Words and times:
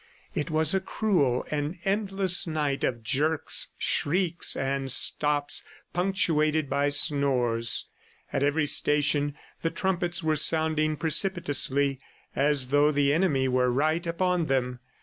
It 0.33 0.49
was 0.49 0.73
a 0.73 0.79
cruel 0.79 1.45
and 1.51 1.77
endless 1.85 2.47
night 2.47 2.83
of 2.83 3.03
jerks, 3.03 3.67
shrieks 3.77 4.55
and 4.55 4.91
stops 4.91 5.63
punctuated 5.93 6.67
by 6.71 6.89
snores. 6.89 7.85
At 8.33 8.41
every 8.41 8.65
station, 8.65 9.35
the 9.61 9.69
trumpets 9.69 10.23
were 10.23 10.35
sounding 10.35 10.97
precipitously 10.97 11.99
as 12.35 12.69
though 12.69 12.89
the 12.91 13.13
enemy 13.13 13.47
were 13.47 13.69
right 13.69 14.07
upon 14.07 14.47
them. 14.47 14.79